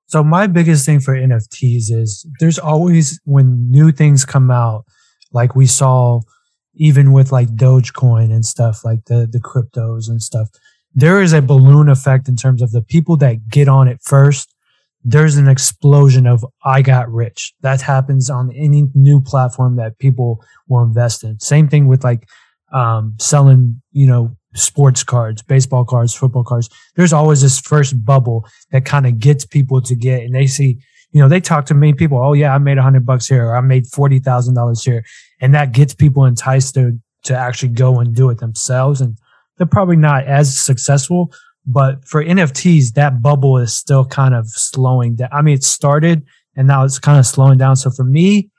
[0.09, 4.85] So my biggest thing for NFTs is there's always when new things come out,
[5.31, 6.21] like we saw
[6.73, 10.49] even with like Dogecoin and stuff, like the the cryptos and stuff,
[10.95, 14.55] there is a balloon effect in terms of the people that get on it first.
[15.03, 17.53] There's an explosion of I got rich.
[17.61, 21.39] That happens on any new platform that people will invest in.
[21.39, 22.27] Same thing with like
[22.73, 26.69] um, selling, you know, sports cards, baseball cards, football cards.
[26.95, 30.79] There's always this first bubble that kind of gets people to get, and they see,
[31.11, 32.17] you know, they talk to many people.
[32.17, 35.03] Oh yeah, I made a hundred bucks here, or I made forty thousand dollars here,
[35.41, 39.01] and that gets people enticed to to actually go and do it themselves.
[39.01, 39.17] And
[39.57, 41.33] they're probably not as successful,
[41.65, 45.29] but for NFTs, that bubble is still kind of slowing down.
[45.31, 47.75] I mean, it started and now it's kind of slowing down.
[47.75, 48.49] So for me,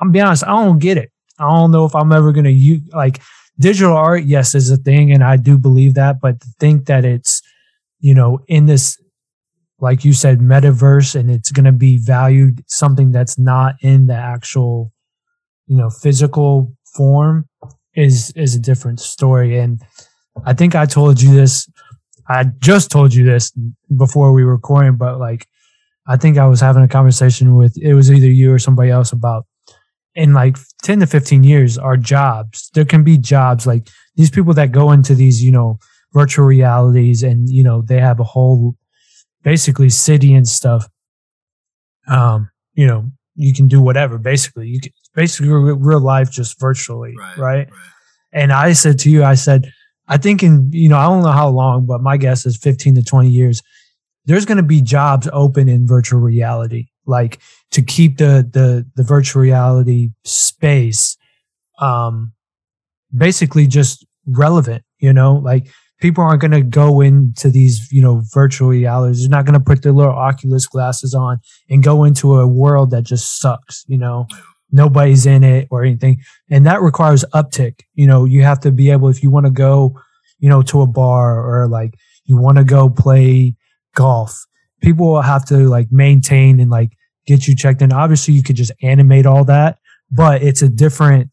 [0.00, 1.10] I'm be honest, I don't get it.
[1.38, 3.20] I don't know if I'm ever gonna use like
[3.60, 6.20] digital art, yes, is a thing, and I do believe that.
[6.20, 7.42] But to think that it's,
[8.00, 8.98] you know, in this,
[9.78, 14.14] like you said, metaverse, and it's going to be valued something that's not in the
[14.14, 14.92] actual,
[15.66, 17.48] you know, physical form
[17.94, 19.58] is is a different story.
[19.58, 19.80] And
[20.44, 21.68] I think I told you this.
[22.28, 23.52] I just told you this
[23.96, 25.46] before we were recording, but like,
[26.06, 29.12] I think I was having a conversation with it was either you or somebody else
[29.12, 29.46] about
[30.14, 32.70] in like 10 to 15 years are jobs.
[32.74, 35.78] There can be jobs like these people that go into these, you know,
[36.12, 38.74] virtual realities and, you know, they have a whole
[39.42, 40.88] basically city and stuff.
[42.08, 44.68] Um, you know, you can do whatever basically.
[44.68, 47.56] You can basically real life just virtually, right, right?
[47.56, 47.68] right?
[48.32, 49.72] And I said to you, I said,
[50.08, 52.96] I think in, you know, I don't know how long, but my guess is 15
[52.96, 53.62] to 20 years,
[54.24, 57.40] there's going to be jobs open in virtual reality like
[57.72, 61.16] to keep the the the virtual reality space
[61.80, 62.32] um
[63.16, 65.34] basically just relevant you know?
[65.34, 65.66] Like
[66.00, 69.22] people aren't going to go into these you know virtual realities.
[69.22, 72.90] They're not going to put their little oculus glasses on and go into a world
[72.90, 74.26] that just sucks you know?
[74.72, 76.22] Nobody's in it or anything.
[76.48, 78.24] And that requires uptick you know?
[78.24, 79.98] You have to be able if you want to go
[80.38, 81.94] you know to a bar or like
[82.24, 83.54] you want to go play
[83.94, 84.46] golf
[84.80, 86.96] people will have to like maintain and like
[87.30, 87.92] get you checked in.
[87.92, 89.78] Obviously, you could just animate all that,
[90.10, 91.30] but it's a different.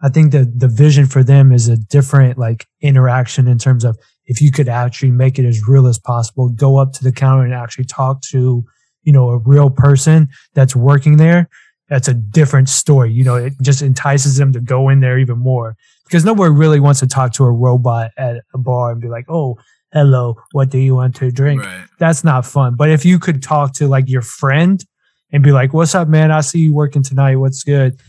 [0.00, 3.98] I think the the vision for them is a different like interaction in terms of
[4.26, 7.44] if you could actually make it as real as possible, go up to the counter
[7.44, 8.64] and actually talk to
[9.02, 11.48] you know a real person that's working there.
[11.88, 13.12] That's a different story.
[13.12, 16.80] You know, it just entices them to go in there even more because nobody really
[16.80, 19.58] wants to talk to a robot at a bar and be like, "Oh,
[19.92, 21.62] hello, what do you want to drink?
[21.62, 21.86] Right.
[21.98, 22.76] That's not fun.
[22.76, 24.84] But if you could talk to like your friend
[25.32, 26.30] and be like, what's up, man?
[26.30, 27.36] I see you working tonight.
[27.36, 28.00] What's good?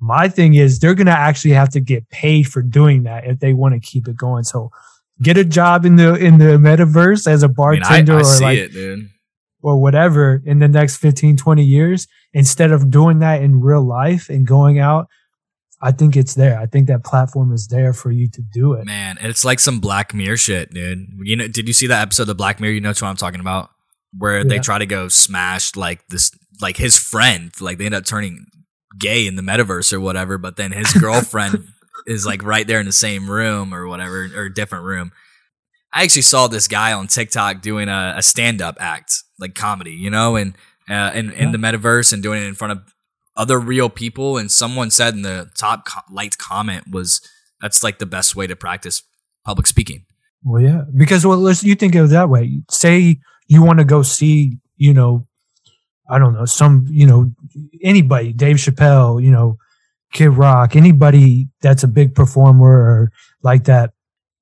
[0.00, 3.40] My thing is they're going to actually have to get paid for doing that if
[3.40, 4.44] they want to keep it going.
[4.44, 4.70] So
[5.22, 8.36] get a job in the, in the metaverse as a bartender I mean, I, I
[8.36, 9.08] or like, it,
[9.62, 14.28] or whatever in the next 15, 20 years instead of doing that in real life
[14.28, 15.08] and going out
[15.80, 16.58] I think it's there.
[16.58, 18.86] I think that platform is there for you to do it.
[18.86, 21.06] Man, it's like some Black Mirror shit, dude.
[21.22, 22.72] You know, did you see that episode of Black Mirror?
[22.72, 23.70] You know what I'm talking about,
[24.16, 24.44] where yeah.
[24.44, 28.46] they try to go smash like this, like his friend, like they end up turning
[28.98, 31.64] gay in the metaverse or whatever, but then his girlfriend
[32.06, 35.12] is like right there in the same room or whatever, or different room.
[35.92, 39.92] I actually saw this guy on TikTok doing a, a stand up act, like comedy,
[39.92, 40.54] you know, and
[40.90, 42.94] uh, in, in the metaverse and doing it in front of
[43.36, 44.36] other real people.
[44.36, 47.20] And someone said in the top co- liked comment was
[47.60, 49.02] that's like the best way to practice
[49.44, 50.04] public speaking.
[50.44, 52.62] Well, yeah, because well, let's you think of it that way.
[52.70, 55.26] Say you want to go see, you know,
[56.08, 57.32] I don't know, some, you know,
[57.82, 59.58] anybody, Dave Chappelle, you know,
[60.12, 63.92] Kid Rock, anybody that's a big performer or like that.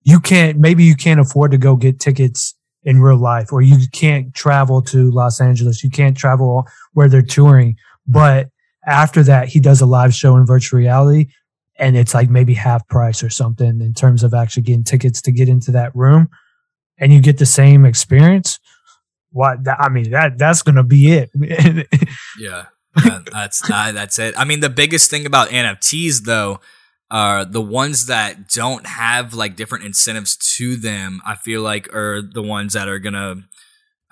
[0.03, 3.79] You can't, maybe you can't afford to go get tickets in real life, or you
[3.93, 5.83] can't travel to Los Angeles.
[5.83, 8.51] You can't travel where they're touring, but
[8.87, 11.29] after that, he does a live show in virtual reality
[11.77, 15.33] and it's like maybe half price or something in terms of actually getting tickets to
[15.33, 16.29] get into that room
[16.99, 18.61] and you get the same experience.
[19.35, 21.31] What I mean, that that's to be it.
[22.39, 22.67] yeah.
[22.95, 24.35] That, that's that's it.
[24.39, 26.61] I mean, the biggest thing about NFTs though
[27.11, 31.21] are the ones that don't have like different incentives to them.
[31.27, 33.43] I feel like are the ones that are gonna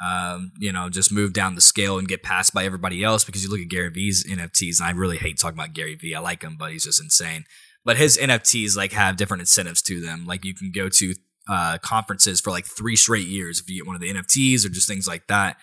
[0.05, 3.45] um, you know, just move down the scale and get passed by everybody else because
[3.45, 6.17] you look at Gary Vee's NFTs, and I really hate talking about Gary Vee.
[6.17, 7.45] I like him, but he's just insane.
[7.85, 10.25] But his NFTs like have different incentives to them.
[10.27, 11.15] Like you can go to
[11.49, 14.69] uh, conferences for like three straight years if you get one of the NFTs or
[14.69, 15.57] just things like that.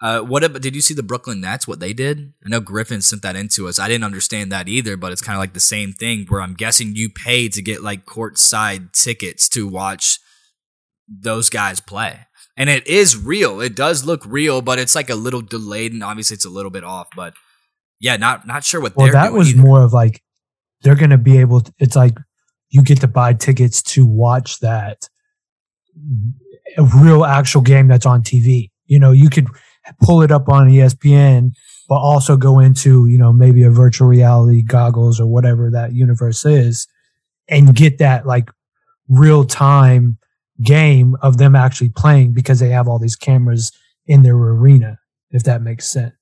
[0.00, 1.68] Uh, what ab- did you see the Brooklyn Nets?
[1.68, 2.32] What they did?
[2.44, 3.78] I know Griffin sent that into us.
[3.78, 6.26] I didn't understand that either, but it's kind of like the same thing.
[6.28, 10.18] Where I'm guessing you pay to get like courtside tickets to watch
[11.08, 13.60] those guys play, and it is real.
[13.60, 16.72] It does look real, but it's like a little delayed, and obviously it's a little
[16.72, 17.06] bit off.
[17.14, 17.34] But
[18.00, 18.96] yeah, not not sure what.
[18.96, 19.62] Well, that was either.
[19.62, 20.20] more of like
[20.80, 21.60] they're going to be able.
[21.60, 22.18] To, it's like
[22.72, 25.08] you get to buy tickets to watch that
[26.78, 28.70] a real actual game that's on TV.
[28.86, 29.46] You know, you could
[30.02, 31.52] pull it up on ESPN,
[31.88, 36.44] but also go into you know maybe a virtual reality goggles or whatever that universe
[36.46, 36.88] is,
[37.46, 38.50] and get that like
[39.08, 40.18] real time
[40.64, 43.70] game of them actually playing because they have all these cameras
[44.06, 44.98] in their arena.
[45.30, 46.14] If that makes sense.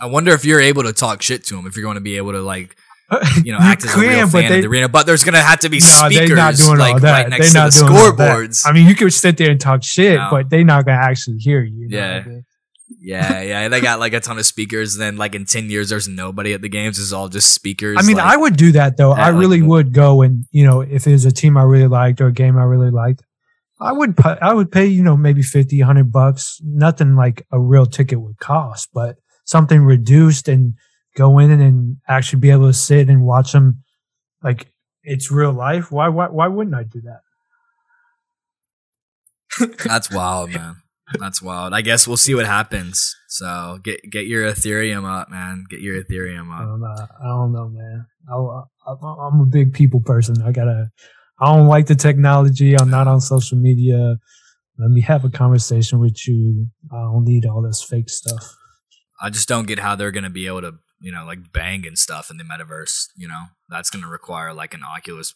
[0.00, 1.66] I wonder if you're able to talk shit to them.
[1.66, 2.76] If you're going to be able to like
[3.44, 5.40] you know act as a real can, fan they- in the arena, but there's to
[5.40, 7.12] have to be No, speakers not doing like all that.
[7.12, 8.36] right next they to not the doing all that.
[8.36, 8.62] scoreboards.
[8.66, 10.28] I mean, you could sit there and talk shit, No.
[10.30, 11.86] but they're not gonna actually hear you.
[11.88, 12.22] you Yeah.
[12.24, 12.44] I mean?
[13.00, 14.94] Yeah, yeah, they got like a ton of speakers.
[14.94, 16.98] And then like in ten years, there's nobody at the games.
[16.98, 17.96] It's all just speakers.
[17.98, 19.12] I mean, like- I would do that though.
[19.12, 21.88] I really the- would go and you know, if it was a team I really
[21.88, 23.22] liked or a game I really liked,
[23.80, 26.60] I would pay, I would pay you know maybe 50, 100 bucks.
[26.62, 29.16] Nothing like a real ticket would cost, but
[29.46, 30.74] something reduced and
[31.18, 33.82] go in and actually be able to sit and watch them
[34.42, 35.90] like it's real life.
[35.90, 37.20] Why why why wouldn't I do that?
[39.84, 40.76] That's wild, man.
[41.18, 41.72] That's wild.
[41.72, 43.16] I guess we'll see what happens.
[43.28, 45.64] So get get your Ethereum up, man.
[45.68, 46.68] Get your Ethereum I up.
[46.68, 47.06] don't know.
[47.20, 48.06] I don't know, man.
[48.30, 48.34] I,
[48.90, 50.40] I, I'm a big people person.
[50.42, 50.90] I gotta.
[51.40, 52.76] I don't like the technology.
[52.78, 54.16] I'm not on social media.
[54.78, 56.66] Let me have a conversation with you.
[56.92, 58.56] I don't need all this fake stuff.
[59.20, 61.98] I just don't get how they're gonna be able to, you know, like bang and
[61.98, 63.08] stuff in the metaverse.
[63.16, 65.34] You know, that's gonna require like an Oculus.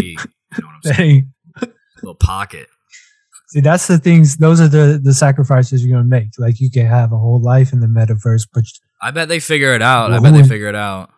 [0.00, 1.32] You know what I'm saying?
[1.96, 2.68] Little pocket.
[3.48, 4.36] See, that's the things.
[4.36, 6.28] Those are the the sacrifices you're gonna make.
[6.38, 8.64] Like you can have a whole life in the metaverse, but
[9.00, 10.12] I bet they figure it out.
[10.12, 11.10] I bet they figure it out.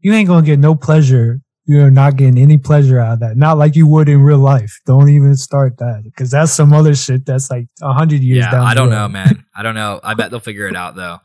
[0.00, 1.40] you ain't gonna get no pleasure.
[1.64, 3.36] You're not getting any pleasure out of that.
[3.36, 4.80] Not like you would in real life.
[4.86, 8.52] Don't even start that because that's some other shit that's like a hundred years yeah,
[8.52, 8.66] down.
[8.66, 9.44] I don't know, man.
[9.54, 10.00] I don't know.
[10.02, 11.18] I bet they'll figure it out though.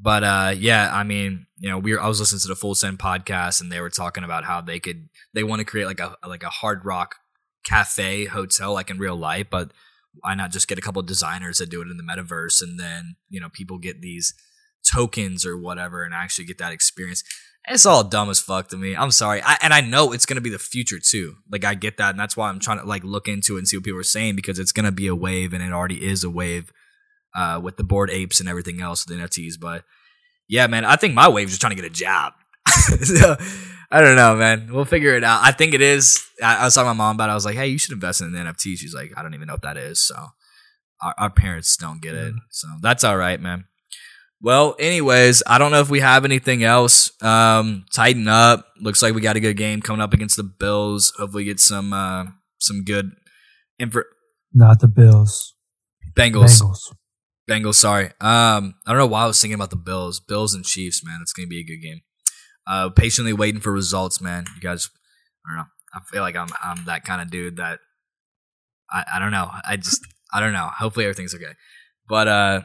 [0.00, 2.76] But uh, yeah, I mean, you know, we were, I was listening to the Full
[2.76, 6.00] Send podcast, and they were talking about how they could they want to create like
[6.00, 7.16] a like a hard rock
[7.64, 9.72] cafe hotel like in real life, but
[10.20, 12.78] why not just get a couple of designers that do it in the metaverse, and
[12.78, 14.34] then you know people get these
[14.88, 17.24] tokens or whatever, and actually get that experience.
[17.66, 18.94] It's all dumb as fuck to me.
[18.94, 21.38] I'm sorry, I, and I know it's gonna be the future too.
[21.50, 23.68] Like I get that, and that's why I'm trying to like look into it and
[23.68, 26.22] see what people are saying because it's gonna be a wave, and it already is
[26.22, 26.72] a wave
[27.38, 29.54] uh, with the Bored Apes and everything else with the NFTs.
[29.60, 29.84] But
[30.48, 32.32] yeah, man, I think my wave's just trying to get a job.
[33.00, 33.36] so,
[33.90, 34.68] I don't know, man.
[34.72, 35.40] We'll figure it out.
[35.42, 36.22] I think it is.
[36.42, 37.32] I, I was talking to my mom about it.
[37.32, 38.76] I was like, hey, you should invest in the NFT.
[38.76, 40.00] She's like, I don't even know what that is.
[40.00, 40.16] So
[41.00, 42.34] our, our parents don't get it.
[42.50, 43.66] So that's all right, man.
[44.40, 47.10] Well, anyways, I don't know if we have anything else.
[47.22, 48.66] Um, tighten up.
[48.80, 51.12] Looks like we got a good game coming up against the Bills.
[51.16, 52.26] Hopefully, get some uh,
[52.58, 53.10] some good
[53.78, 54.02] info.
[54.52, 55.54] Not the Bills.
[56.14, 56.60] Bengals.
[56.60, 56.94] Bengals.
[57.48, 58.06] Bengals, sorry.
[58.20, 60.20] Um, I don't know why I was thinking about the Bills.
[60.20, 61.20] Bills and Chiefs, man.
[61.22, 62.02] It's gonna be a good game.
[62.66, 64.44] Uh, patiently waiting for results, man.
[64.54, 64.90] You guys,
[65.46, 65.64] I don't know.
[65.94, 67.78] I feel like I'm I'm that kind of dude that
[68.90, 69.50] I, I don't know.
[69.66, 70.68] I just I don't know.
[70.78, 71.54] Hopefully everything's okay.
[72.06, 72.60] But uh,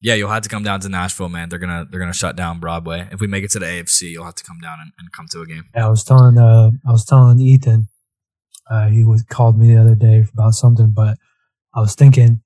[0.00, 1.48] yeah, you'll have to come down to Nashville, man.
[1.48, 3.08] They're gonna they're gonna shut down Broadway.
[3.12, 5.26] If we make it to the AFC, you'll have to come down and, and come
[5.32, 5.64] to a game.
[5.74, 7.88] I was telling uh I was telling Ethan,
[8.70, 11.18] uh he was called me the other day about something, but
[11.74, 12.42] I was thinking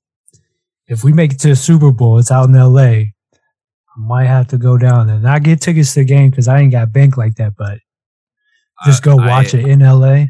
[0.89, 2.81] if we make it to the Super Bowl, it's out in LA.
[2.81, 6.61] I might have to go down and not get tickets to the game because I
[6.61, 7.79] ain't got bank like that, but
[8.85, 10.27] just uh, go I- watch I- it in LA.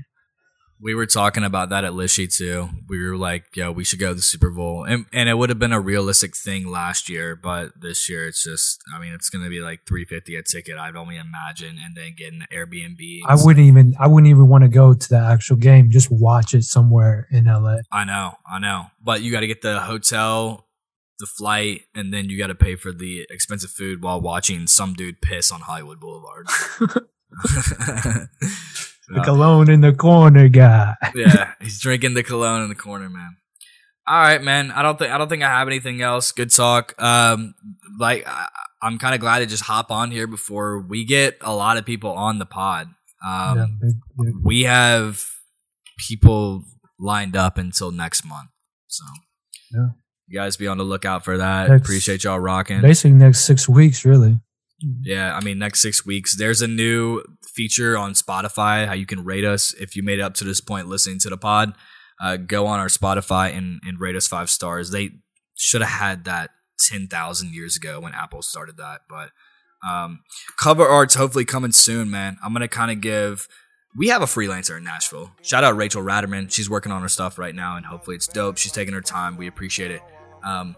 [0.86, 2.68] We were talking about that at Lishy too.
[2.88, 5.48] We were like, "Yo, we should go to the Super Bowl," and and it would
[5.48, 9.28] have been a realistic thing last year, but this year it's just, I mean, it's
[9.28, 10.78] gonna be like three fifty a ticket.
[10.78, 13.22] I'd only imagine, and then get an Airbnb.
[13.26, 15.90] I wouldn't even I wouldn't even want to go to the actual game.
[15.90, 17.78] Just watch it somewhere in LA.
[17.90, 20.68] I know, I know, but you got to get the hotel,
[21.18, 24.94] the flight, and then you got to pay for the expensive food while watching some
[24.94, 26.46] dude piss on Hollywood Boulevard.
[29.08, 30.94] The cologne in the corner guy.
[31.14, 33.36] yeah, he's drinking the cologne in the corner, man.
[34.08, 34.70] All right, man.
[34.70, 36.32] I don't think I don't think I have anything else.
[36.32, 36.94] Good talk.
[37.02, 37.54] Um,
[37.98, 38.48] like I,
[38.82, 41.84] I'm kind of glad to just hop on here before we get a lot of
[41.84, 42.88] people on the pod.
[43.26, 43.78] Um,
[44.18, 45.24] Yeah, we have
[46.08, 46.64] people
[46.98, 48.50] lined up until next month,
[48.86, 49.04] so
[49.72, 49.88] Yeah.
[50.28, 51.68] you guys be on the lookout for that.
[51.68, 52.80] Next- Appreciate y'all rocking.
[52.80, 54.40] basically next six weeks, really.
[54.80, 59.24] Yeah, I mean, next six weeks, there's a new feature on Spotify how you can
[59.24, 59.72] rate us.
[59.74, 61.74] If you made it up to this point listening to the pod,
[62.20, 64.90] uh, go on our Spotify and, and rate us five stars.
[64.90, 65.10] They
[65.54, 69.02] should have had that 10,000 years ago when Apple started that.
[69.08, 69.30] But
[69.86, 70.20] um,
[70.58, 72.36] cover art's hopefully coming soon, man.
[72.44, 73.48] I'm going to kind of give.
[73.96, 75.32] We have a freelancer in Nashville.
[75.40, 76.52] Shout out Rachel Ratterman.
[76.52, 78.58] She's working on her stuff right now, and hopefully it's dope.
[78.58, 79.38] She's taking her time.
[79.38, 80.02] We appreciate it.
[80.44, 80.76] Um,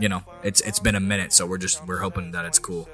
[0.00, 2.88] you know, it's it's been a minute, so we're just we're hoping that it's cool,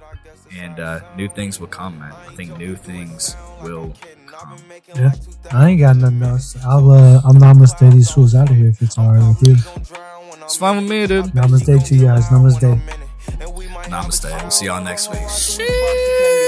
[0.56, 2.12] and uh, new things will come, man.
[2.12, 3.94] I think new things will
[4.26, 4.56] come.
[4.94, 5.12] Yeah,
[5.52, 6.56] I ain't got nothing else.
[6.64, 9.56] I'll uh, I'm namaste these fools out of here if it's alright with you.
[10.42, 11.26] It's fine with me, dude.
[11.26, 12.26] Namaste to you guys.
[12.28, 12.80] Namaste.
[13.88, 14.42] Namaste.
[14.42, 15.20] We'll see y'all next week.
[15.20, 16.47] Yes,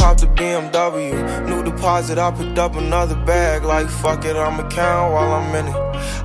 [0.00, 3.64] Cop the BMW, new deposit, I picked up another bag.
[3.64, 5.76] Like fuck it, I'ma count while I'm in it.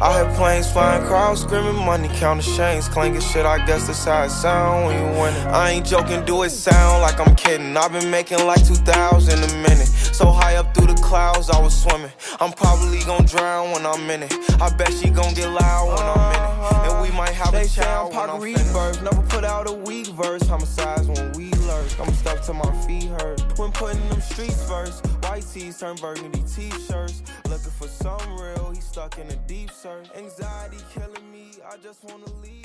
[0.01, 3.45] I hear planes flying, crowds screaming, money counting chains, clanking shit.
[3.45, 5.47] I guess that's how it sound when you winning.
[5.47, 7.75] I ain't joking, do it sound like I'm kidding.
[7.75, 9.89] I've been making like 2,000 a minute.
[10.15, 12.09] So high up through the clouds, I was swimming.
[12.39, 14.33] I'm probably gonna drown when I'm in it.
[14.61, 16.93] I bet she gon' get loud when I'm in it.
[16.93, 18.41] And we might have They a child I'm Pac.
[18.41, 20.41] Reverse, never put out a weak verse.
[20.47, 21.99] Homicides when we lurk.
[21.99, 23.41] I'm stuck to my feet hurt.
[23.59, 27.21] When putting them streets first, white tees turn burgundy t-shirts.
[27.49, 30.07] Looking for some real, he stuck in a deep search.
[30.15, 32.55] Anxiety killing me, I just wanna leave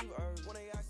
[0.61, 0.80] they ask